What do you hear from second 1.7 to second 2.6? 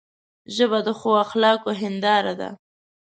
هنداره ده